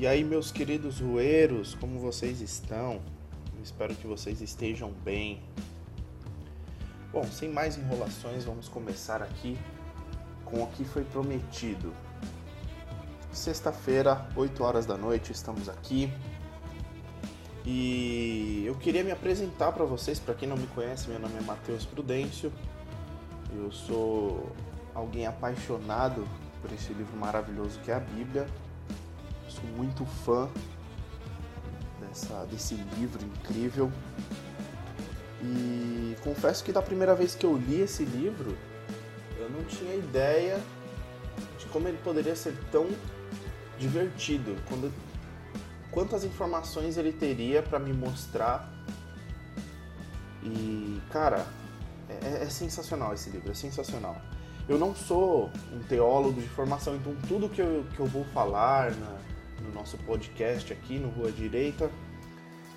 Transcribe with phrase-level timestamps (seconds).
[0.00, 3.00] E aí, meus queridos rueiros, como vocês estão?
[3.60, 5.42] espero que vocês estejam bem.
[7.10, 9.58] Bom, sem mais enrolações, vamos começar aqui
[10.44, 11.92] com o que foi prometido.
[13.32, 16.12] Sexta-feira, 8 horas da noite, estamos aqui.
[17.66, 21.40] E eu queria me apresentar para vocês, para quem não me conhece, meu nome é
[21.40, 22.52] Matheus Prudêncio.
[23.52, 24.48] Eu sou
[24.94, 26.24] alguém apaixonado
[26.62, 28.46] por esse livro maravilhoso que é a Bíblia
[29.60, 30.48] sou muito fã
[32.00, 33.90] dessa, desse livro incrível.
[35.42, 38.56] E confesso que da primeira vez que eu li esse livro,
[39.38, 40.60] eu não tinha ideia
[41.58, 42.88] de como ele poderia ser tão
[43.78, 44.92] divertido, quando,
[45.90, 48.72] quantas informações ele teria para me mostrar.
[50.42, 51.46] E, cara,
[52.08, 54.20] é, é, sensacional esse livro, é sensacional.
[54.68, 58.90] Eu não sou um teólogo de formação, então tudo que eu, que eu vou falar
[58.92, 59.18] na,
[59.62, 61.90] no nosso podcast aqui no Rua Direita.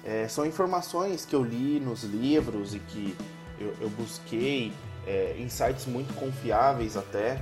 [0.03, 3.15] É, são informações que eu li nos livros e que
[3.59, 4.73] eu, eu busquei
[5.05, 7.41] é, em sites muito confiáveis até.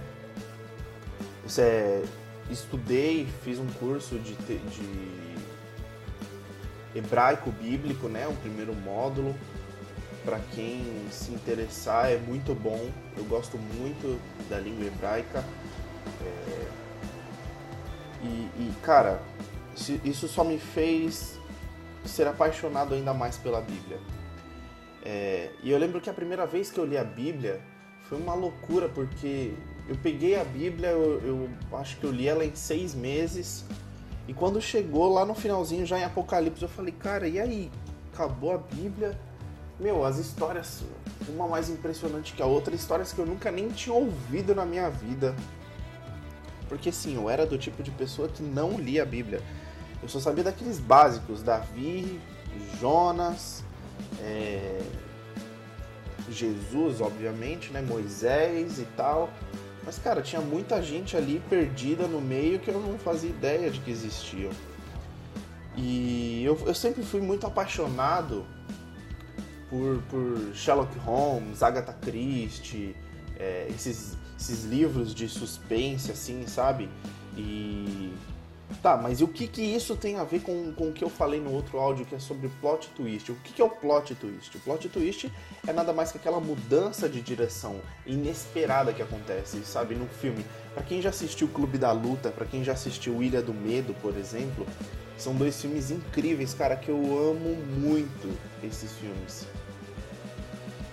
[2.49, 5.37] Estudei, fiz um curso de, de
[6.95, 9.35] hebraico bíblico, né, o primeiro módulo.
[10.25, 12.89] Para quem se interessar, é muito bom.
[13.15, 15.43] Eu gosto muito da língua hebraica.
[16.21, 16.68] É,
[18.21, 19.21] e, e, cara,
[20.03, 21.39] isso só me fez
[22.05, 23.99] ser apaixonado ainda mais pela Bíblia.
[25.03, 27.61] É, e eu lembro que a primeira vez que eu li a Bíblia
[28.07, 29.53] foi uma loucura, porque
[29.87, 33.65] eu peguei a Bíblia, eu, eu acho que eu li ela em seis meses,
[34.27, 37.71] e quando chegou lá no finalzinho, já em Apocalipse, eu falei, cara, e aí?
[38.13, 39.19] Acabou a Bíblia?
[39.79, 40.83] Meu, as histórias,
[41.27, 44.89] uma mais impressionante que a outra, histórias que eu nunca nem tinha ouvido na minha
[44.89, 45.35] vida.
[46.69, 49.41] Porque sim, eu era do tipo de pessoa que não lia a Bíblia.
[50.01, 52.21] Eu só sabia daqueles básicos, Davi,
[52.79, 53.63] Jonas,
[54.21, 54.79] é...
[56.29, 57.81] Jesus, obviamente, né?
[57.81, 59.29] Moisés e tal.
[59.83, 63.79] Mas, cara, tinha muita gente ali perdida no meio que eu não fazia ideia de
[63.79, 64.51] que existiam.
[65.75, 68.45] E eu, eu sempre fui muito apaixonado
[69.69, 72.95] por, por Sherlock Holmes, Agatha Christie,
[73.37, 76.89] é, esses esses livros de suspense, assim, sabe?
[77.37, 78.13] E.
[78.83, 81.09] Tá, mas e o que que isso tem a ver com, com o que eu
[81.09, 83.31] falei no outro áudio que é sobre plot twist?
[83.31, 84.55] O que, que é o plot twist?
[84.55, 85.29] O plot twist
[85.67, 90.45] é nada mais que aquela mudança de direção inesperada que acontece, sabe, no filme.
[90.73, 94.15] Para quem já assistiu Clube da Luta, para quem já assistiu Ilha do Medo, por
[94.15, 94.65] exemplo,
[95.17, 99.47] são dois filmes incríveis, cara, que eu amo muito esses filmes.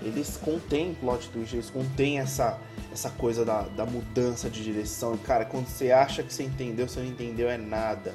[0.02, 2.58] Eles contêm plot twist, eles contêm essa
[2.96, 5.14] essa coisa da, da mudança de direção.
[5.14, 8.14] E, cara, quando você acha que você entendeu, você não entendeu é nada.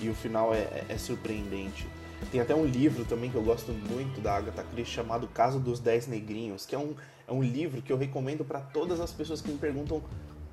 [0.00, 1.86] E o final é, é, é surpreendente.
[2.30, 5.80] Tem até um livro também que eu gosto muito da Agatha Christie chamado Caso dos
[5.80, 6.94] Dez Negrinhos, que é um,
[7.26, 10.00] é um livro que eu recomendo para todas as pessoas que me perguntam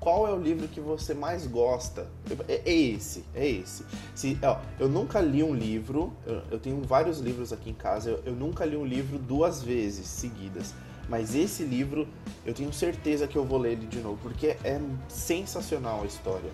[0.04, 2.06] qual é o livro que você mais gosta.
[2.46, 3.86] É, é esse, é esse.
[4.14, 8.10] Se, ó, eu nunca li um livro, eu, eu, tenho vários livros aqui em casa,
[8.10, 10.74] eu, eu nunca li um livro duas vezes seguidas.
[11.08, 12.06] Mas esse livro
[12.44, 14.78] eu tenho certeza que eu vou ler ele de novo, porque é
[15.08, 16.50] sensacional a história.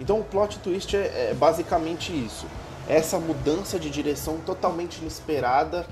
[0.00, 2.46] Então o plot twist é, é basicamente isso.
[2.88, 5.86] Essa mudança de direção totalmente inesperada,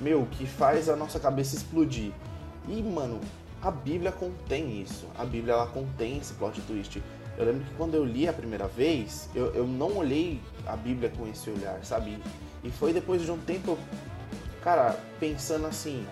[0.00, 2.12] meu, que faz a nossa cabeça explodir.
[2.68, 3.20] E, mano,
[3.62, 5.06] a Bíblia contém isso.
[5.18, 7.02] A Bíblia ela contém esse plot twist.
[7.36, 11.10] Eu lembro que quando eu li a primeira vez, eu, eu não olhei a Bíblia
[11.10, 12.18] com esse olhar, sabe?
[12.62, 13.78] E foi depois de um tempo,
[14.62, 16.06] cara, pensando assim,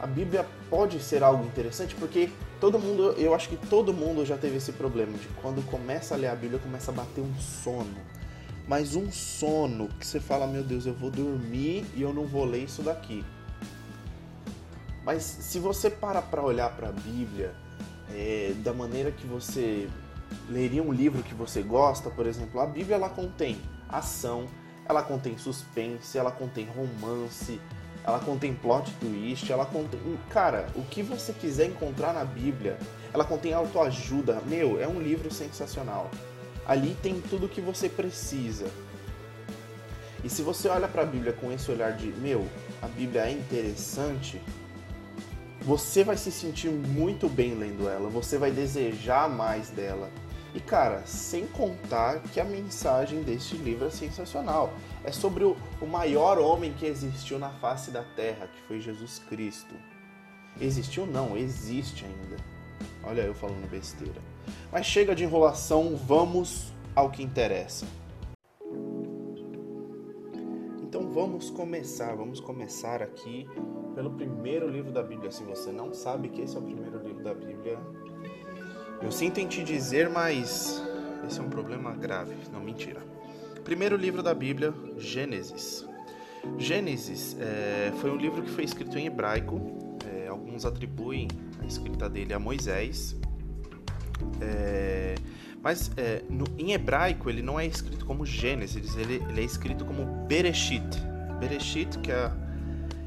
[0.00, 2.30] a Bíblia pode ser algo interessante porque
[2.60, 6.18] todo mundo, eu acho que todo mundo já teve esse problema de quando começa a
[6.18, 7.96] ler a Bíblia começa a bater um sono.
[8.66, 12.44] Mas um sono que você fala, meu Deus, eu vou dormir e eu não vou
[12.44, 13.24] ler isso daqui.
[15.04, 17.52] Mas se você para para olhar para a Bíblia
[18.10, 19.88] é, da maneira que você
[20.48, 24.46] leria um livro que você gosta, por exemplo, a Bíblia ela contém ação,
[24.88, 27.60] ela contém suspense, ela contém romance,
[28.04, 30.00] ela contém plot twist, ela contém.
[30.30, 32.78] Cara, o que você quiser encontrar na Bíblia,
[33.12, 34.40] ela contém autoajuda.
[34.46, 36.10] Meu, é um livro sensacional.
[36.66, 38.66] Ali tem tudo o que você precisa.
[40.24, 42.46] E se você olha para a Bíblia com esse olhar de, meu,
[42.80, 44.40] a Bíblia é interessante,
[45.62, 50.10] você vai se sentir muito bem lendo ela, você vai desejar mais dela.
[50.54, 54.74] E cara, sem contar que a mensagem deste livro é sensacional.
[55.02, 59.18] É sobre o, o maior homem que existiu na face da terra, que foi Jesus
[59.30, 59.74] Cristo.
[60.60, 62.36] Existiu não, existe ainda.
[63.02, 64.20] Olha eu falando besteira.
[64.70, 67.86] Mas chega de enrolação, vamos ao que interessa.
[71.12, 72.14] Vamos começar.
[72.16, 73.46] Vamos começar aqui
[73.94, 75.30] pelo primeiro livro da Bíblia.
[75.30, 77.78] Se você não sabe que esse é o primeiro livro da Bíblia,
[79.00, 80.82] eu sinto em te dizer, mas
[81.26, 82.34] esse é um problema grave.
[82.50, 83.02] Não, mentira.
[83.62, 85.86] Primeiro livro da Bíblia, Gênesis.
[86.58, 89.60] Gênesis é, foi um livro que foi escrito em hebraico.
[90.10, 91.28] É, alguns atribuem
[91.60, 93.14] a escrita dele a Moisés.
[94.40, 95.14] É,
[95.62, 99.84] mas é, no, em hebraico ele não é escrito como Gênesis, ele, ele é escrito
[99.84, 100.82] como Bereshit.
[101.38, 102.32] Bereshit, que é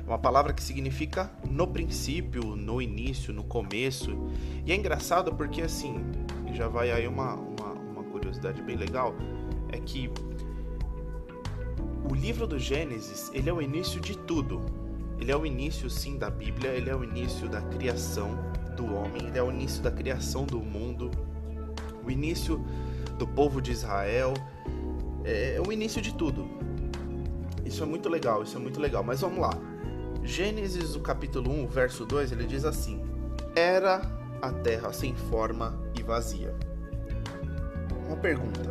[0.08, 4.30] uma palavra que significa no princípio, no início, no começo.
[4.66, 5.98] E é engraçado porque assim,
[6.54, 9.14] já vai aí uma, uma, uma curiosidade bem legal,
[9.72, 10.10] é que
[12.10, 14.62] o livro do Gênesis, ele é o início de tudo.
[15.20, 18.38] Ele é o início, sim, da Bíblia, ele é o início da criação
[18.76, 21.10] do homem, ele é o início da criação do mundo,
[22.06, 22.64] o início
[23.18, 24.34] do povo de Israel,
[25.24, 26.48] é, é o início de tudo.
[27.66, 29.04] Isso é muito legal, isso é muito legal.
[29.04, 29.58] Mas vamos lá.
[30.24, 33.02] Gênesis, o capítulo 1, verso 2, ele diz assim:
[33.56, 34.02] Era
[34.42, 36.56] a terra sem forma e vazia.
[38.08, 38.62] Uma pergunta: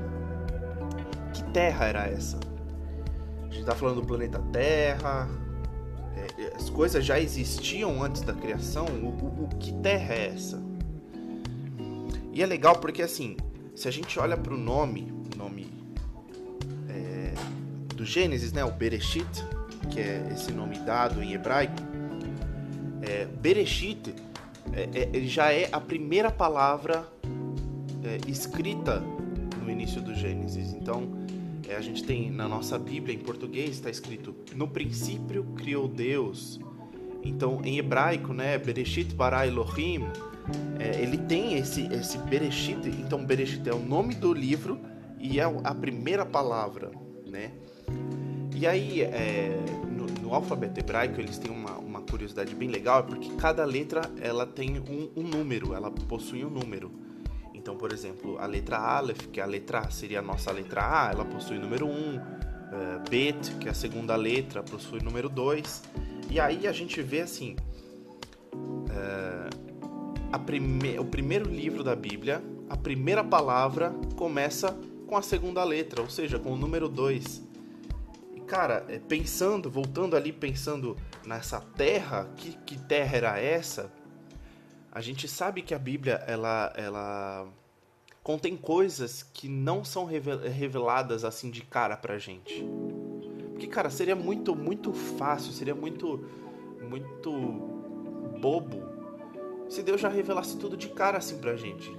[1.32, 2.38] Que terra era essa?
[3.40, 5.28] A gente está falando do planeta Terra.
[6.16, 8.86] É, as coisas já existiam antes da criação.
[8.86, 10.63] O, o, o que terra é essa?
[12.34, 13.36] E é legal porque, assim,
[13.76, 15.68] se a gente olha para o nome, nome
[16.88, 17.32] é,
[17.94, 19.24] do Gênesis, né, o Bereshit,
[19.88, 21.76] que é esse nome dado em hebraico,
[23.02, 24.12] é, Bereshit
[24.72, 27.06] é, é, já é a primeira palavra
[28.02, 29.00] é, escrita
[29.62, 30.72] no início do Gênesis.
[30.72, 31.08] Então,
[31.68, 36.58] é, a gente tem na nossa Bíblia em português está escrito: No princípio criou Deus.
[37.22, 40.04] Então, em hebraico, né, Bereshit bara Elohim
[40.78, 44.78] é, ele tem esse, esse Bereshit, então Bereshit é o nome do livro
[45.18, 46.90] e é a primeira palavra,
[47.26, 47.52] né?
[48.54, 49.58] E aí, é,
[49.90, 54.46] no, no, alfabeto hebraico, eles têm uma, uma curiosidade bem legal, porque cada letra ela
[54.46, 56.92] tem um, um número, ela possui um número.
[57.52, 61.10] Então, por exemplo, a letra Aleph, que é a letra seria a nossa letra A,
[61.10, 61.90] ela possui número 1.
[61.90, 62.20] Uh,
[62.72, 65.82] é, Bet, que é a segunda letra, possui número 2.
[66.30, 67.56] E aí a gente vê assim.
[68.52, 69.73] Uh,
[70.38, 70.98] prime...
[70.98, 74.76] o primeiro livro da Bíblia, a primeira palavra começa
[75.06, 77.42] com a segunda letra, ou seja, com o número 2.
[78.34, 83.92] E cara, é, pensando, voltando ali, pensando nessa terra, que, que terra era essa?
[84.90, 87.48] A gente sabe que a Bíblia, ela, ela
[88.22, 92.64] contém coisas que não são reveladas assim de cara pra gente.
[93.50, 96.24] Porque, cara, seria muito, muito fácil, seria muito,
[96.88, 97.30] muito
[98.40, 98.93] bobo
[99.68, 101.90] se Deus já revelasse tudo de cara assim pra gente.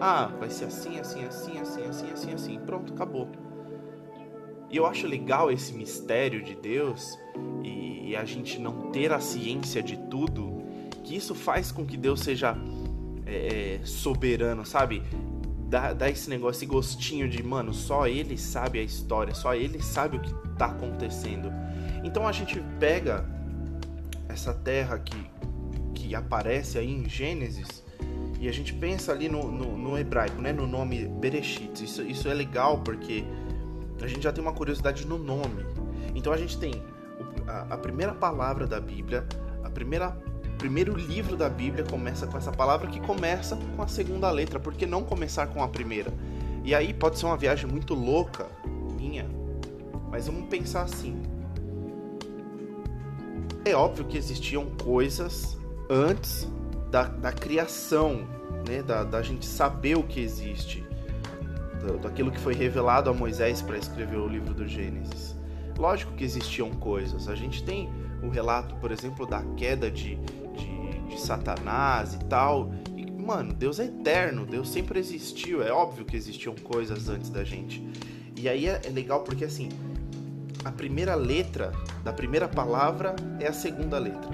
[0.00, 2.60] Ah, vai ser assim, assim, assim, assim, assim, assim, assim.
[2.60, 3.28] Pronto, acabou.
[4.70, 7.18] E eu acho legal esse mistério de Deus
[7.64, 10.62] e, e a gente não ter a ciência de tudo,
[11.02, 12.56] que isso faz com que Deus seja
[13.26, 15.02] é, é, soberano, sabe?
[15.68, 19.82] Dá, dá esse negócio, esse gostinho de, mano, só ele sabe a história, só ele
[19.82, 21.52] sabe o que tá acontecendo.
[22.04, 23.24] Então a gente pega
[24.28, 25.16] essa terra que,
[26.14, 27.82] aparece aí em Gênesis,
[28.40, 31.84] e a gente pensa ali no, no, no hebraico, né, no nome Bereshit.
[31.84, 33.22] Isso, isso é legal porque
[34.00, 35.66] a gente já tem uma curiosidade no nome.
[36.14, 36.82] Então a gente tem
[37.46, 39.26] a, a primeira palavra da Bíblia,
[39.62, 40.16] a primeira
[40.56, 44.58] primeiro livro da Bíblia começa com essa palavra que começa com a segunda letra.
[44.58, 46.12] Por que não começar com a primeira?
[46.64, 48.46] E aí pode ser uma viagem muito louca
[48.98, 49.26] minha,
[50.10, 51.22] mas vamos pensar assim.
[53.64, 55.59] É óbvio que existiam coisas
[55.90, 56.48] antes
[56.90, 58.26] da, da criação,
[58.66, 58.82] né?
[58.82, 60.84] Da, da gente saber o que existe,
[62.00, 65.34] daquilo que foi revelado a Moisés para escrever o livro do Gênesis.
[65.76, 67.26] Lógico que existiam coisas.
[67.26, 67.90] A gente tem
[68.22, 72.70] o relato, por exemplo, da queda de, de, de Satanás e tal.
[72.96, 75.62] E, mano, Deus é eterno, Deus sempre existiu.
[75.62, 77.82] É óbvio que existiam coisas antes da gente.
[78.36, 79.70] E aí é, é legal porque assim,
[80.64, 81.72] a primeira letra
[82.04, 84.30] da primeira palavra é a segunda letra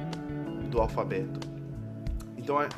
[0.68, 1.45] do alfabeto.
[2.46, 2.68] Então é,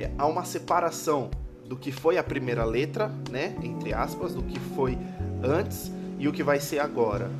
[0.00, 1.30] é, há uma separação
[1.68, 4.98] do que foi a primeira letra, né, entre aspas, do que foi
[5.40, 7.30] antes e o que vai ser agora.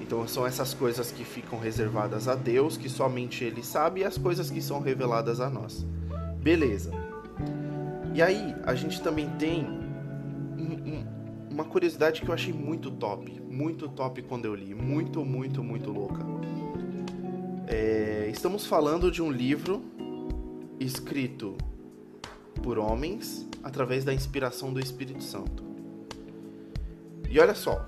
[0.00, 4.16] Então são essas coisas que ficam reservadas a Deus, que somente Ele sabe, e as
[4.16, 5.84] coisas que são reveladas a nós.
[6.40, 6.92] Beleza.
[8.14, 11.04] E aí a gente também tem um, um,
[11.50, 15.90] uma curiosidade que eu achei muito top, muito top quando eu li, muito, muito, muito
[15.90, 16.24] louca.
[17.66, 19.90] É, estamos falando de um livro
[20.82, 21.56] escrito
[22.62, 25.62] por homens através da inspiração do Espírito Santo.
[27.28, 27.86] E olha só,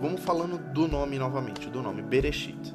[0.00, 2.74] vamos falando do nome novamente, do nome Bereshit.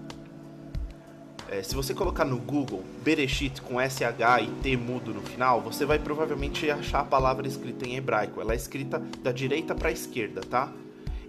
[1.49, 5.85] É, se você colocar no Google Bereshit com SH e T mudo no final, você
[5.85, 8.41] vai provavelmente achar a palavra escrita em hebraico.
[8.41, 10.71] Ela é escrita da direita para a esquerda, tá?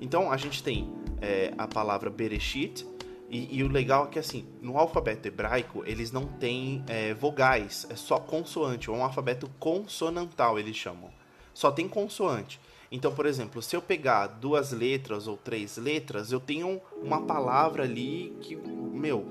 [0.00, 0.90] Então a gente tem
[1.20, 2.86] é, a palavra Bereshit,
[3.28, 7.86] e, e, o legal é que assim, no alfabeto hebraico eles não têm é, vogais,
[7.90, 11.10] é só consoante, é um alfabeto consonantal eles chamam.
[11.52, 12.60] Só tem consoante.
[12.90, 17.82] Então, por exemplo, se eu pegar duas letras ou três letras, eu tenho uma palavra
[17.82, 19.26] ali que, meu,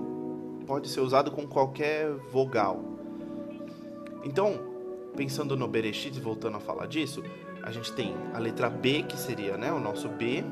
[0.67, 2.83] pode ser usado com qualquer vogal.
[4.23, 4.59] Então,
[5.15, 7.23] pensando no Bereshit, voltando a falar disso,
[7.63, 10.43] a gente tem a letra B, que seria né, o nosso B,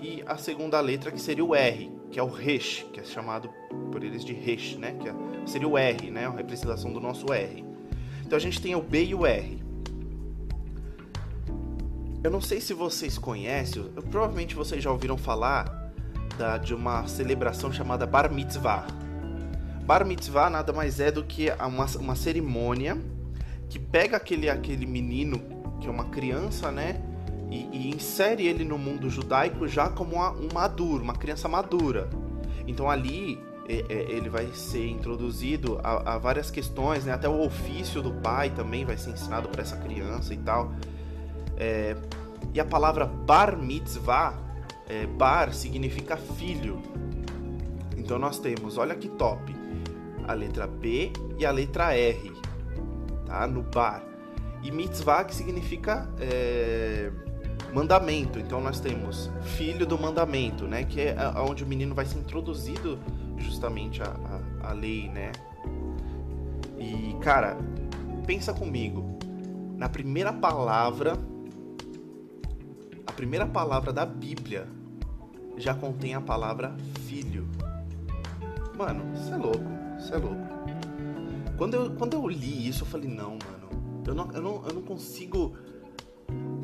[0.00, 3.48] e a segunda letra, que seria o R, que é o Resh, que é chamado
[3.90, 4.94] por eles de Resh, né?
[5.00, 5.14] Que é,
[5.46, 6.26] seria o R, né?
[6.26, 7.64] A representação do nosso R.
[8.20, 9.62] Então a gente tem o B e o R.
[12.22, 15.90] Eu não sei se vocês conhecem, provavelmente vocês já ouviram falar
[16.36, 18.86] da, de uma celebração chamada Bar Mitzvah.
[19.84, 22.96] Bar Mitzvah nada mais é do que uma, uma cerimônia
[23.70, 25.40] que pega aquele, aquele menino,
[25.80, 27.00] que é uma criança, né?
[27.52, 32.08] E, e insere ele no mundo judaico já como uma, um maduro, uma criança madura.
[32.66, 37.12] Então ali ele vai ser introduzido a, a, várias questões, né?
[37.12, 40.72] até o ofício do pai também vai ser ensinado para essa criança e tal.
[41.56, 41.94] É,
[42.54, 44.34] e a palavra bar mitzvah,
[44.88, 46.82] é, bar significa filho.
[47.96, 49.54] Então nós temos, olha que top,
[50.26, 52.32] a letra B e a letra R,
[53.26, 53.46] tá?
[53.46, 54.02] No bar.
[54.62, 57.10] E mitzvah que significa é,
[57.72, 58.38] mandamento.
[58.38, 60.84] Então nós temos filho do mandamento, né?
[60.84, 62.98] Que é onde o menino vai ser introduzido
[63.38, 64.14] justamente a,
[64.62, 65.32] a, a lei, né?
[66.78, 67.56] E cara,
[68.26, 69.18] pensa comigo.
[69.76, 71.18] Na primeira palavra,
[73.06, 74.68] a primeira palavra da Bíblia
[75.56, 76.76] já contém a palavra
[77.06, 77.48] filho.
[78.76, 80.52] Mano, isso é louco, isso é louco.
[81.56, 84.74] Quando eu, quando eu li isso, eu falei, não, mano, eu não, eu não, eu
[84.74, 85.54] não consigo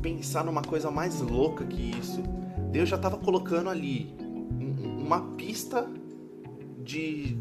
[0.00, 2.22] pensar numa coisa mais louca que isso.
[2.70, 4.14] Deus já estava colocando ali
[5.08, 5.88] uma pista
[6.84, 7.36] de,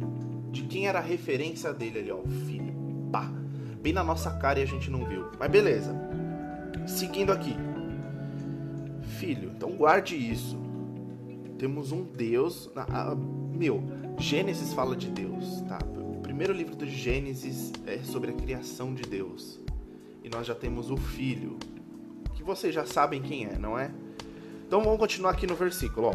[0.52, 2.74] de quem era a referência dele ali, ó, o filho.
[3.12, 3.32] Pá,
[3.82, 5.26] bem na nossa cara e a gente não viu.
[5.40, 5.94] Mas beleza.
[6.86, 7.56] Seguindo aqui.
[9.20, 10.58] Filho, então guarde isso.
[11.58, 12.70] Temos um Deus.
[12.76, 13.84] A, meu,
[14.18, 15.80] Gênesis fala de Deus, tá?
[15.96, 19.60] O primeiro livro do Gênesis é sobre a criação de Deus.
[20.24, 21.58] E nós já temos o Filho,
[22.48, 23.92] vocês já sabem quem é, não é?
[24.66, 26.14] Então vamos continuar aqui no versículo, ó.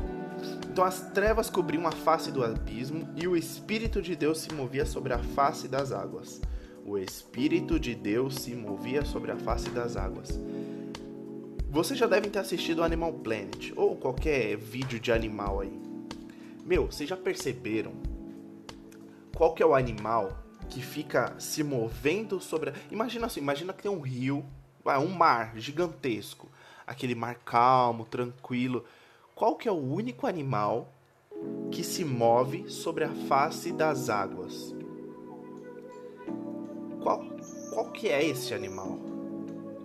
[0.71, 4.87] Então as trevas cobriam a face do abismo e o Espírito de Deus se movia
[4.87, 6.41] sobre a face das águas.
[6.87, 10.41] O Espírito de Deus se movia sobre a face das águas.
[11.69, 15.81] Vocês já devem ter assistido Animal Planet ou qualquer vídeo de animal aí.
[16.65, 17.93] Meu, vocês já perceberam
[19.37, 22.71] qual que é o animal que fica se movendo sobre.
[22.71, 22.73] A...
[22.91, 24.45] Imagina assim, imagina que tem um rio
[24.85, 26.49] Vai, um mar gigantesco.
[26.87, 28.85] Aquele mar calmo, tranquilo.
[29.35, 30.89] Qual que é o único animal
[31.71, 34.75] que se move sobre a face das águas?
[37.03, 37.25] Qual,
[37.73, 38.99] qual que é esse animal?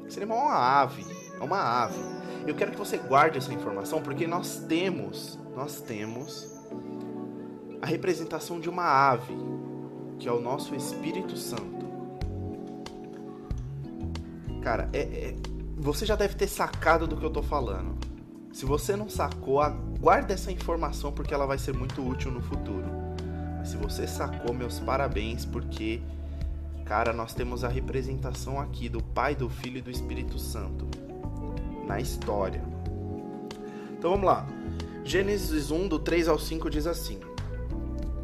[0.08, 1.06] Esse animal é uma ave.
[1.40, 2.00] É uma ave.
[2.48, 6.56] Eu quero que você guarde essa informação porque nós temos, nós temos
[7.82, 9.36] a representação de uma ave,
[10.18, 11.77] que é o nosso Espírito Santo.
[14.68, 15.36] Cara, é, é,
[15.78, 17.98] você já deve ter sacado do que eu tô falando.
[18.52, 19.62] Se você não sacou,
[19.98, 22.84] guarda essa informação porque ela vai ser muito útil no futuro.
[23.58, 26.02] Mas se você sacou, meus parabéns, porque,
[26.84, 30.86] cara, nós temos a representação aqui do Pai, do Filho e do Espírito Santo
[31.88, 32.62] na história.
[33.98, 34.46] Então vamos lá.
[35.06, 37.22] Gênesis 1, do 3 ao 5 diz assim: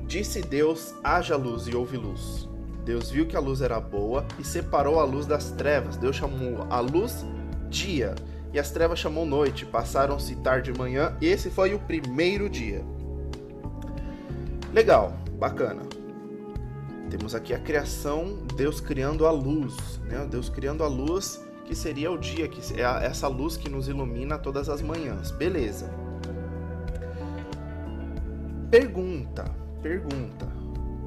[0.05, 2.49] Disse Deus: haja luz e houve luz.
[2.85, 5.95] Deus viu que a luz era boa e separou a luz das trevas.
[5.97, 7.25] Deus chamou a luz
[7.69, 8.13] dia
[8.53, 9.65] e as trevas chamou noite.
[9.65, 11.15] Passaram-se tarde e manhã.
[11.21, 12.83] E esse foi o primeiro dia.
[14.73, 15.81] Legal, bacana.
[17.09, 20.27] Temos aqui a criação, Deus criando a luz, né?
[20.29, 24.37] Deus criando a luz que seria o dia, que é essa luz que nos ilumina
[24.37, 25.31] todas as manhãs.
[25.31, 25.89] Beleza.
[28.69, 29.45] Pergunta,
[29.81, 30.47] pergunta.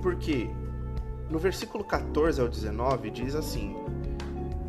[0.01, 0.49] Por quê?
[1.31, 3.75] No versículo 14 ao 19 diz assim: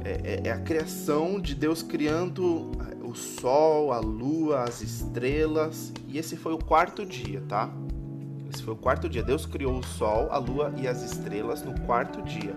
[0.04, 2.72] é, é, é a criação de Deus criando
[3.04, 7.70] o sol, a lua, as estrelas, e esse foi o quarto dia, tá?
[8.52, 9.24] Esse foi o quarto dia.
[9.24, 12.56] Deus criou o sol, a lua e as estrelas no quarto dia.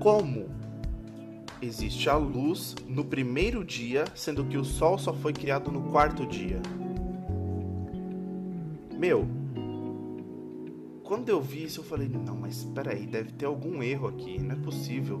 [0.00, 0.48] Como
[1.60, 6.26] existe a luz no primeiro dia, sendo que o sol só foi criado no quarto
[6.26, 6.60] dia?
[8.98, 9.26] Meu,
[11.06, 14.40] quando eu vi isso, eu falei: não, mas espera aí, deve ter algum erro aqui,
[14.40, 15.20] não é possível.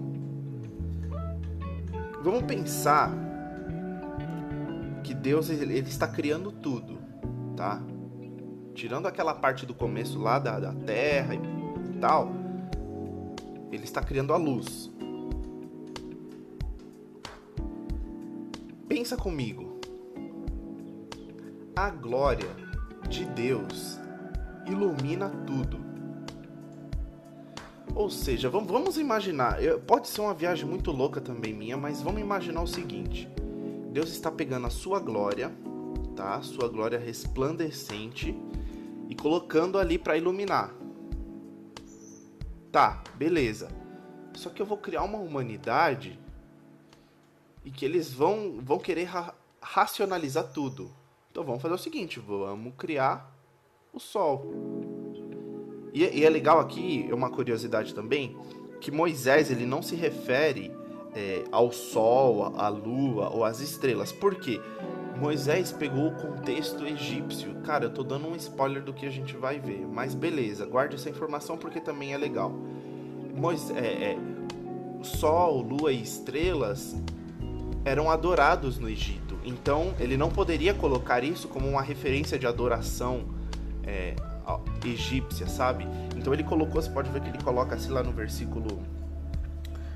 [2.22, 3.12] Vamos pensar
[5.04, 6.98] que Deus ele, está criando tudo,
[7.56, 7.80] tá?
[8.74, 12.32] Tirando aquela parte do começo lá da, da terra e tal,
[13.70, 14.90] ele está criando a luz.
[18.88, 19.76] Pensa comigo.
[21.76, 22.48] A glória
[23.08, 24.00] de Deus
[24.66, 25.84] ilumina tudo.
[27.94, 29.56] Ou seja, vamos imaginar,
[29.86, 33.26] pode ser uma viagem muito louca também minha, mas vamos imaginar o seguinte:
[33.90, 35.50] Deus está pegando a sua glória,
[36.14, 36.42] tá?
[36.42, 38.36] Sua glória resplandecente
[39.08, 40.74] e colocando ali para iluminar.
[42.70, 43.68] Tá, beleza.
[44.34, 46.20] Só que eu vou criar uma humanidade
[47.64, 50.92] e que eles vão vão querer ra racionalizar tudo.
[51.30, 53.35] Então vamos fazer o seguinte, vamos criar
[53.96, 54.44] o Sol.
[55.92, 58.36] E, e é legal aqui, é uma curiosidade também,
[58.80, 60.70] que Moisés ele não se refere
[61.14, 64.12] é, ao Sol, à Lua ou às estrelas.
[64.12, 64.60] Por quê?
[65.18, 67.54] Moisés pegou o contexto egípcio.
[67.62, 70.96] Cara, eu tô dando um spoiler do que a gente vai ver, mas beleza, guarde
[70.96, 72.52] essa informação porque também é legal.
[73.34, 74.18] Moisés, é, é,
[75.02, 76.94] Sol, Lua e estrelas
[77.82, 79.38] eram adorados no Egito.
[79.42, 83.35] Então ele não poderia colocar isso como uma referência de adoração
[83.86, 84.14] é,
[84.84, 85.86] egípcia, sabe?
[86.16, 88.82] Então ele colocou, você pode ver que ele coloca assim lá no versículo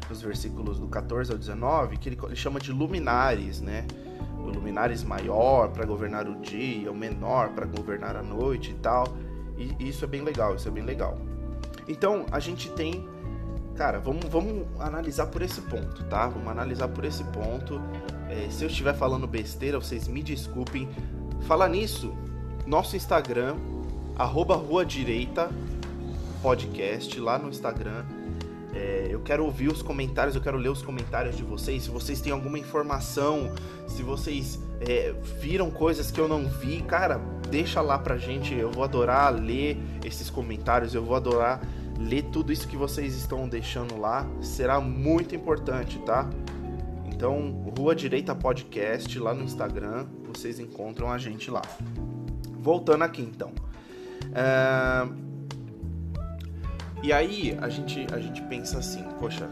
[0.09, 3.87] nos versículos do 14 ao 19, que ele, ele chama de luminares, né?
[4.39, 9.07] O luminares maior para governar o dia, o menor para governar a noite e tal.
[9.57, 11.17] E, e isso é bem legal, isso é bem legal.
[11.87, 13.07] Então a gente tem
[13.77, 16.27] cara, vamos, vamos analisar por esse ponto, tá?
[16.27, 17.81] Vamos analisar por esse ponto.
[18.29, 20.89] É, se eu estiver falando besteira, vocês me desculpem.
[21.47, 22.13] Falar nisso,
[22.67, 23.57] nosso Instagram
[24.21, 25.49] arroba Rua Direita
[26.43, 28.04] podcast lá no Instagram.
[28.75, 31.85] É, eu quero ouvir os comentários, eu quero ler os comentários de vocês.
[31.85, 33.50] Se vocês têm alguma informação,
[33.89, 38.54] se vocês é, viram coisas que eu não vi, cara, deixa lá pra gente.
[38.54, 41.63] Eu vou adorar ler esses comentários, eu vou adorar
[41.99, 44.26] ler tudo isso que vocês estão deixando lá.
[44.43, 46.28] Será muito importante, tá?
[47.06, 51.63] Então, Rua Direita Podcast lá no Instagram, vocês encontram a gente lá.
[52.59, 53.70] Voltando aqui então.
[54.34, 55.30] É...
[57.02, 59.49] E aí a gente, a gente pensa assim, poxa,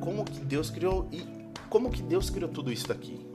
[0.00, 1.26] como que Deus criou e
[1.70, 3.26] como que Deus criou tudo isso daqui?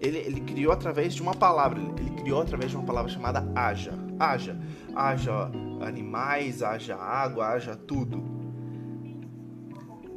[0.00, 3.92] Ele, ele criou através de uma palavra, ele criou através de uma palavra chamada haja.
[4.18, 4.56] Haja.
[4.96, 5.50] Haja
[5.82, 8.22] animais, haja água, haja tudo.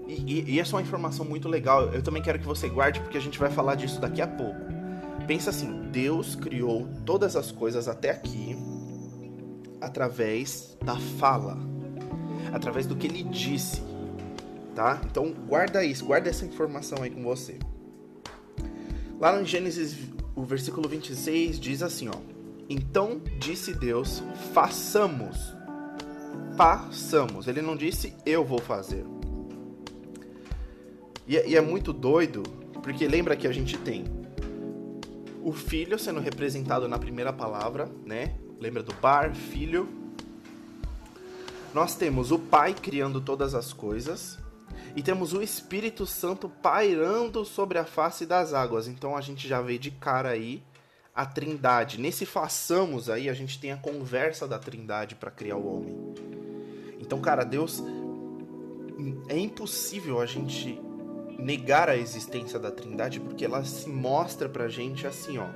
[0.07, 1.83] E, e, e essa é uma informação muito legal.
[1.89, 4.61] Eu também quero que você guarde porque a gente vai falar disso daqui a pouco.
[5.27, 8.52] Pensa assim, Deus criou todas as coisas até aqui
[9.83, 11.57] através da fala,
[12.53, 13.81] através do que ele disse,
[14.73, 15.01] tá?
[15.05, 17.59] Então guarda isso, guarda essa informação aí com você.
[19.19, 19.97] Lá no Gênesis,
[20.35, 22.15] o versículo 26 diz assim, ó:
[22.69, 25.53] Então disse Deus: façamos.
[26.55, 27.47] Façamos.
[27.47, 29.05] Ele não disse eu vou fazer.
[31.27, 32.43] E, é, e é muito doido,
[32.81, 34.05] porque lembra que a gente tem
[35.41, 38.35] o filho sendo representado na primeira palavra, né?
[38.63, 39.89] Lembra do bar, filho?
[41.73, 44.39] Nós temos o Pai criando todas as coisas
[44.95, 48.87] e temos o Espírito Santo pairando sobre a face das águas.
[48.87, 50.63] Então a gente já vê de cara aí
[51.13, 51.99] a Trindade.
[51.99, 56.13] Nesse façamos aí a gente tem a conversa da Trindade para criar o homem.
[57.01, 57.83] Então, cara, Deus
[59.27, 60.81] é impossível a gente
[61.37, 65.49] negar a existência da Trindade porque ela se mostra pra gente assim, ó,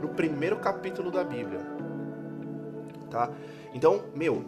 [0.00, 1.71] no primeiro capítulo da Bíblia
[3.12, 3.30] tá?
[3.74, 4.42] Então, meu,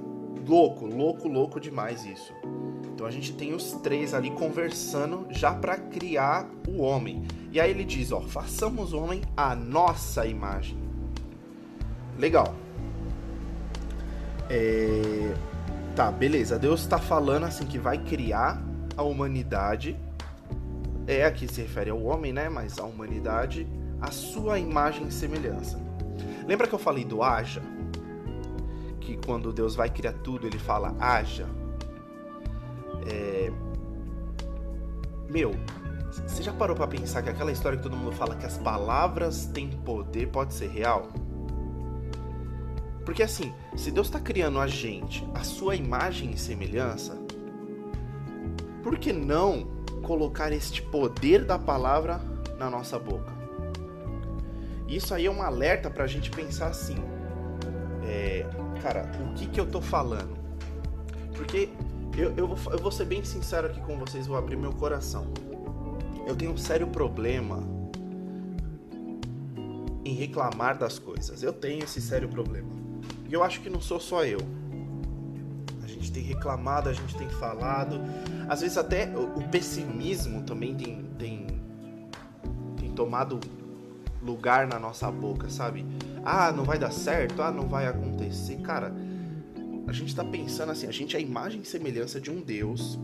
[0.46, 2.32] louco, louco, louco demais isso.
[2.92, 7.24] Então a gente tem os três ali conversando já para criar o homem.
[7.52, 10.78] E aí ele diz, ó, façamos o homem a nossa imagem.
[12.18, 12.54] Legal.
[14.48, 15.34] É...
[15.94, 16.58] Tá, beleza.
[16.58, 18.62] Deus está falando assim que vai criar
[18.96, 19.96] a humanidade.
[21.06, 22.48] É aqui se refere ao homem, né?
[22.48, 23.66] Mas a humanidade,
[24.00, 25.78] a sua imagem e semelhança.
[26.46, 27.62] Lembra que eu falei do haja?
[29.04, 31.46] Que quando Deus vai criar tudo, ele fala haja.
[33.06, 33.52] É...
[35.28, 35.54] Meu,
[36.26, 39.46] você já parou para pensar que aquela história que todo mundo fala que as palavras
[39.46, 41.08] têm poder pode ser real?
[43.04, 47.18] Porque assim, se Deus está criando a gente, a sua imagem e semelhança,
[48.82, 49.66] por que não
[50.02, 52.20] colocar este poder da palavra
[52.58, 53.32] na nossa boca.
[54.86, 56.96] Isso aí é um alerta para a gente pensar assim,
[58.04, 58.46] é,
[58.80, 60.36] cara, o que que eu tô falando?
[61.34, 61.68] Porque
[62.16, 65.26] eu, eu, vou, eu vou ser bem sincero aqui com vocês, vou abrir meu coração.
[66.26, 67.62] Eu tenho um sério problema
[70.04, 71.42] em reclamar das coisas.
[71.42, 72.68] Eu tenho esse sério problema.
[73.28, 74.38] E eu acho que não sou só eu.
[75.82, 78.00] A gente tem reclamado, a gente tem falado.
[78.48, 81.46] Às vezes até o, o pessimismo também tem, tem,
[82.76, 83.40] tem tomado
[84.24, 85.86] lugar na nossa boca, sabe?
[86.24, 88.56] Ah, não vai dar certo, ah, não vai acontecer.
[88.62, 88.94] Cara,
[89.86, 92.98] a gente tá pensando assim, a gente é a imagem e semelhança de um Deus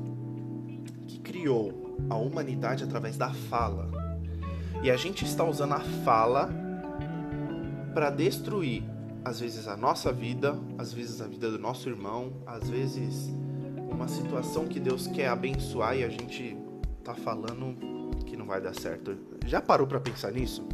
[1.07, 3.91] que criou a humanidade através da fala.
[4.83, 6.51] E a gente está usando a fala
[7.93, 8.83] para destruir,
[9.23, 13.31] às vezes, a nossa vida, às vezes a vida do nosso irmão, às vezes
[13.91, 16.57] uma situação que Deus quer abençoar e a gente
[17.05, 17.77] tá falando
[18.25, 19.17] que não vai dar certo.
[19.45, 20.67] Já parou para pensar nisso?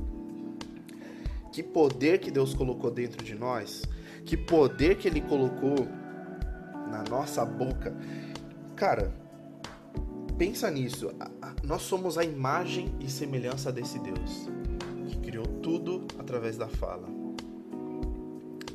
[1.52, 3.82] Que poder que Deus colocou dentro de nós,
[4.24, 5.86] que poder que ele colocou
[6.90, 7.94] na nossa boca.
[8.74, 9.12] Cara,
[10.36, 11.10] pensa nisso.
[11.62, 14.48] Nós somos a imagem e semelhança desse Deus
[15.08, 17.08] que criou tudo através da fala.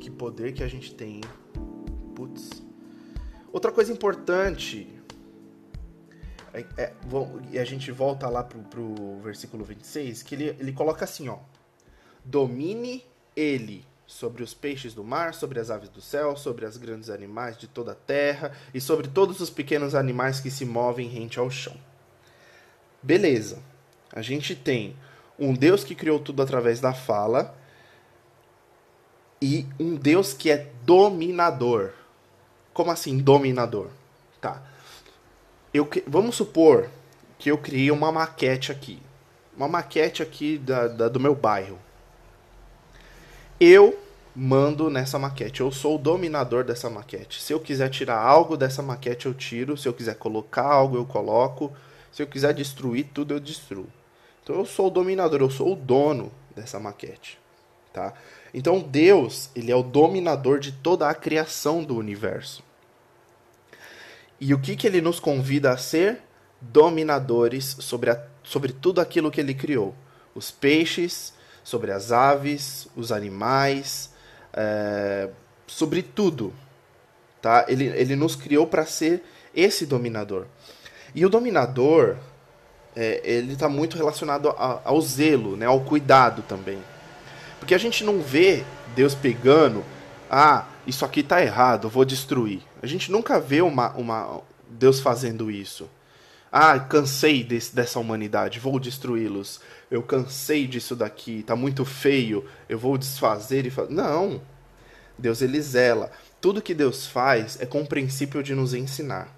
[0.00, 1.20] Que poder que a gente tem.
[2.14, 2.62] Putz.
[3.52, 4.88] Outra coisa importante.
[6.54, 6.92] É, é,
[7.50, 11.38] e a gente volta lá pro, pro versículo 26, que ele, ele coloca assim, ó.
[12.24, 13.04] Domine
[13.34, 17.56] ele sobre os peixes do mar, sobre as aves do céu, sobre os grandes animais
[17.56, 21.50] de toda a terra e sobre todos os pequenos animais que se movem rente ao
[21.50, 21.76] chão.
[23.02, 23.58] Beleza.
[24.12, 24.94] A gente tem
[25.38, 27.56] um Deus que criou tudo através da fala
[29.40, 31.92] e um Deus que é dominador.
[32.72, 33.88] Como assim dominador?
[34.40, 34.62] Tá.
[35.72, 36.88] Eu, vamos supor
[37.38, 39.02] que eu criei uma maquete aqui.
[39.56, 41.78] Uma maquete aqui da, da do meu bairro.
[43.60, 43.98] Eu
[44.34, 45.60] mando nessa maquete.
[45.60, 47.42] Eu sou o dominador dessa maquete.
[47.42, 49.76] Se eu quiser tirar algo dessa maquete, eu tiro.
[49.76, 51.72] Se eu quiser colocar algo, eu coloco.
[52.10, 53.86] Se eu quiser destruir tudo, eu destruo.
[54.42, 57.38] Então eu sou o dominador, eu sou o dono dessa maquete,
[57.92, 58.12] tá?
[58.52, 62.62] Então Deus, ele é o dominador de toda a criação do universo.
[64.40, 66.20] E o que que ele nos convida a ser?
[66.60, 69.94] Dominadores sobre, a, sobre tudo aquilo que ele criou.
[70.34, 71.32] Os peixes,
[71.64, 74.10] sobre as aves, os animais,
[74.52, 75.28] é,
[75.66, 76.52] sobre tudo.
[77.40, 77.64] Tá?
[77.68, 79.22] Ele, ele nos criou para ser
[79.54, 80.46] esse dominador.
[81.14, 82.16] E o dominador,
[82.96, 85.66] é, ele está muito relacionado a, ao zelo, né?
[85.66, 86.78] ao cuidado também.
[87.58, 89.84] Porque a gente não vê Deus pegando,
[90.30, 92.60] ah, isso aqui está errado, vou destruir.
[92.82, 95.88] A gente nunca vê uma, uma Deus fazendo isso.
[96.50, 99.60] Ah, cansei desse, dessa humanidade, vou destruí-los.
[99.92, 103.72] Eu cansei disso daqui, tá muito feio, eu vou desfazer e.
[103.90, 104.40] Não.
[105.18, 106.10] Deus ele zela.
[106.40, 109.28] Tudo que Deus faz é com o princípio de nos ensinar.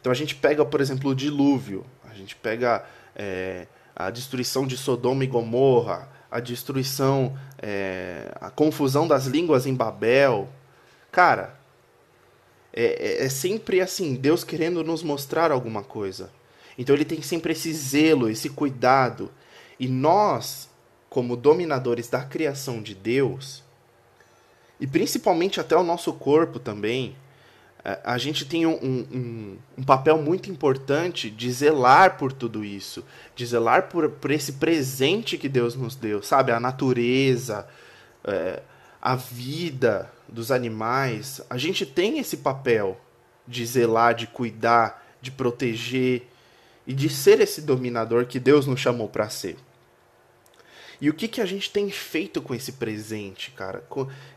[0.00, 2.86] Então a gente pega, por exemplo, o dilúvio, a gente pega
[3.16, 9.74] é, a destruição de Sodoma e Gomorra, a destruição, é, a confusão das línguas em
[9.74, 10.48] Babel.
[11.10, 11.58] Cara,
[12.72, 16.30] é, é, é, sempre assim, Deus querendo nos mostrar alguma coisa.
[16.78, 19.28] Então ele tem sempre esse zelo, esse cuidado.
[19.80, 20.68] E nós,
[21.08, 23.64] como dominadores da criação de Deus,
[24.78, 27.16] e principalmente até o nosso corpo também,
[27.82, 33.02] é, a gente tem um, um, um, papel muito importante de zelar por tudo isso,
[33.34, 36.52] de zelar por, por esse presente que Deus nos deu, sabe?
[36.52, 37.66] A natureza,
[38.22, 38.62] é,
[39.00, 43.00] a vida dos animais, a gente tem esse papel
[43.48, 46.28] de zelar, de cuidar, de proteger
[46.86, 49.56] e de ser esse dominador que Deus nos chamou para ser.
[51.00, 53.82] E o que, que a gente tem feito com esse presente, cara?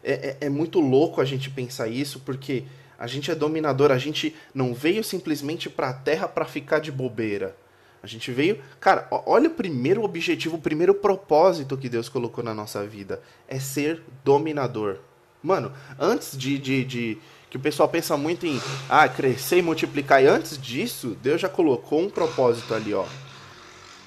[0.04, 2.64] É, é, é muito louco a gente pensar isso, porque
[2.98, 6.92] a gente é dominador, a gente não veio simplesmente para a Terra para ficar de
[6.92, 7.56] bobeira.
[8.02, 8.60] A gente veio.
[8.80, 13.60] Cara, olha o primeiro objetivo, o primeiro propósito que Deus colocou na nossa vida: é
[13.60, 15.00] ser dominador.
[15.42, 17.18] Mano, antes de, de, de,
[17.50, 21.50] que o pessoal pensa muito em ah, crescer e multiplicar, e antes disso, Deus já
[21.50, 23.06] colocou um propósito ali, ó.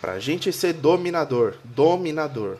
[0.06, 1.54] Pra gente ser dominador.
[1.64, 2.58] Dominador.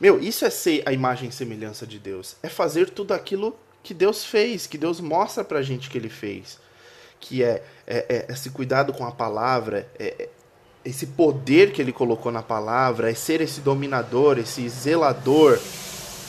[0.00, 2.36] Meu, isso é ser a imagem e semelhança de Deus.
[2.40, 6.60] É fazer tudo aquilo que Deus fez, que Deus mostra pra gente que ele fez.
[7.18, 10.28] Que é, é, é esse cuidado com a palavra, é, é
[10.84, 15.58] esse poder que ele colocou na palavra, é ser esse dominador, esse zelador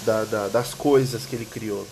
[0.04, 1.86] da, da, das coisas que ele criou.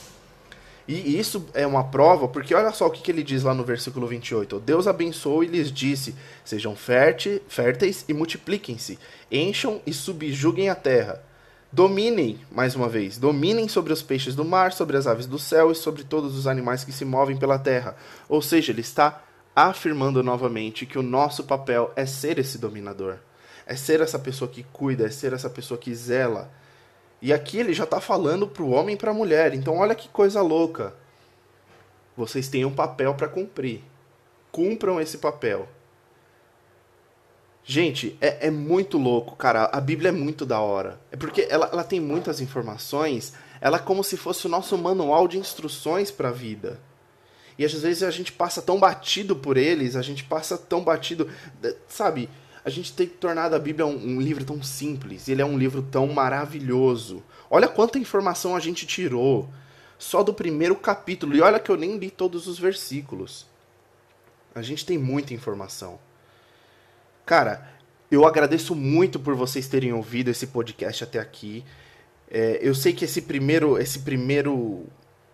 [0.93, 3.63] E isso é uma prova, porque olha só o que, que ele diz lá no
[3.63, 4.59] versículo 28.
[4.59, 8.99] Deus abençoou e lhes disse: Sejam férteis e multipliquem-se,
[9.31, 11.23] encham e subjuguem a terra.
[11.71, 15.71] Dominem, mais uma vez, dominem sobre os peixes do mar, sobre as aves do céu
[15.71, 17.95] e sobre todos os animais que se movem pela terra.
[18.27, 19.23] Ou seja, ele está
[19.55, 23.15] afirmando novamente que o nosso papel é ser esse dominador,
[23.65, 26.51] é ser essa pessoa que cuida, é ser essa pessoa que zela.
[27.21, 29.53] E aqui ele já está falando para o homem e para a mulher.
[29.53, 30.95] Então olha que coisa louca.
[32.17, 33.83] Vocês têm um papel para cumprir.
[34.51, 35.67] Cumpram esse papel.
[37.63, 39.69] Gente, é, é, muito louco, cara.
[39.71, 40.99] A Bíblia é muito da hora.
[41.11, 43.33] É porque ela, ela tem muitas informações.
[43.61, 46.79] Ela é como se fosse o nosso manual de instruções para a vida.
[47.57, 51.29] E às vezes a gente passa tão batido por eles, a gente passa tão batido.
[51.87, 52.27] Sabe,
[52.63, 55.27] a gente tem tornado a Bíblia um, um livro tão simples.
[55.27, 57.23] Ele é um livro tão maravilhoso.
[57.49, 59.49] Olha quanta informação a gente tirou
[59.97, 61.35] só do primeiro capítulo.
[61.35, 63.47] E olha que eu nem li todos os versículos.
[64.53, 65.99] A gente tem muita informação.
[67.25, 67.67] Cara,
[68.11, 71.63] eu agradeço muito por vocês terem ouvido esse podcast até aqui.
[72.29, 74.85] É, eu sei que esse primeiro, esse primeiro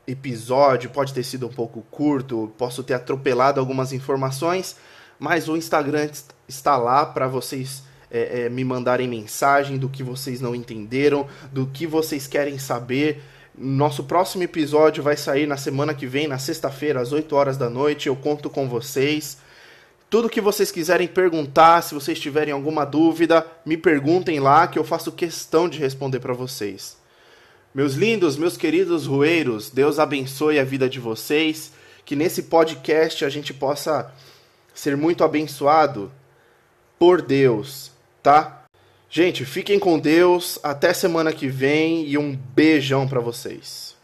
[0.05, 4.77] episódio pode ter sido um pouco curto, posso ter atropelado algumas informações,
[5.19, 6.09] mas o Instagram
[6.47, 11.67] está lá para vocês é, é, me mandarem mensagem do que vocês não entenderam, do
[11.67, 13.21] que vocês querem saber.
[13.57, 17.69] Nosso próximo episódio vai sair na semana que vem, na sexta-feira, às 8 horas da
[17.69, 18.07] noite.
[18.07, 19.37] Eu conto com vocês.
[20.09, 24.83] Tudo que vocês quiserem perguntar, se vocês tiverem alguma dúvida, me perguntem lá que eu
[24.83, 26.95] faço questão de responder para vocês.
[27.73, 31.73] Meus lindos, meus queridos rueiros, Deus abençoe a vida de vocês,
[32.05, 34.11] que nesse podcast a gente possa
[34.79, 36.11] ser muito abençoado
[36.99, 38.63] por Deus, tá?
[39.09, 43.96] Gente, fiquem com Deus, até semana que vem e um beijão para vocês.